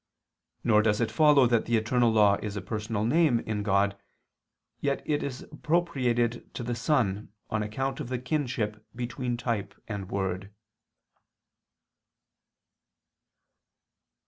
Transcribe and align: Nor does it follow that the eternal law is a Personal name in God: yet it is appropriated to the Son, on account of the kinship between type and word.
Nor 0.63 0.81
does 0.81 0.99
it 0.99 1.11
follow 1.11 1.45
that 1.45 1.65
the 1.65 1.77
eternal 1.77 2.11
law 2.11 2.35
is 2.41 2.55
a 2.57 2.61
Personal 2.63 3.05
name 3.05 3.39
in 3.41 3.61
God: 3.61 3.95
yet 4.79 5.03
it 5.05 5.21
is 5.21 5.43
appropriated 5.51 6.51
to 6.55 6.63
the 6.63 6.73
Son, 6.73 7.31
on 7.51 7.61
account 7.61 7.99
of 7.99 8.09
the 8.09 8.17
kinship 8.17 8.83
between 8.95 9.37
type 9.37 9.79
and 9.87 10.09
word. 10.09 10.51